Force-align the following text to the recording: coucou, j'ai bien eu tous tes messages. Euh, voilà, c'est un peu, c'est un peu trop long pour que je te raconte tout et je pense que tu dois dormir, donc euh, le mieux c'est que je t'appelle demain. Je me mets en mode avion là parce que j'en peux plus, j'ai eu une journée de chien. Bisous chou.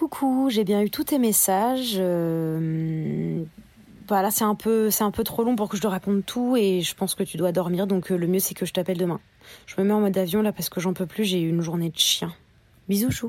coucou, 0.00 0.48
j'ai 0.48 0.64
bien 0.64 0.80
eu 0.80 0.88
tous 0.88 1.04
tes 1.04 1.18
messages. 1.18 1.96
Euh, 1.98 3.42
voilà, 4.08 4.30
c'est 4.30 4.44
un 4.44 4.54
peu, 4.54 4.90
c'est 4.90 5.04
un 5.04 5.10
peu 5.10 5.24
trop 5.24 5.44
long 5.44 5.56
pour 5.56 5.68
que 5.68 5.76
je 5.76 5.82
te 5.82 5.86
raconte 5.86 6.24
tout 6.24 6.56
et 6.56 6.80
je 6.80 6.94
pense 6.94 7.14
que 7.14 7.22
tu 7.22 7.36
dois 7.36 7.52
dormir, 7.52 7.86
donc 7.86 8.10
euh, 8.10 8.16
le 8.16 8.26
mieux 8.26 8.38
c'est 8.38 8.54
que 8.54 8.64
je 8.64 8.72
t'appelle 8.72 8.96
demain. 8.96 9.20
Je 9.66 9.74
me 9.78 9.86
mets 9.86 9.92
en 9.92 10.00
mode 10.00 10.16
avion 10.16 10.40
là 10.40 10.52
parce 10.52 10.70
que 10.70 10.80
j'en 10.80 10.94
peux 10.94 11.04
plus, 11.04 11.24
j'ai 11.24 11.42
eu 11.42 11.50
une 11.50 11.60
journée 11.60 11.90
de 11.90 11.98
chien. 11.98 12.32
Bisous 12.88 13.10
chou. 13.10 13.28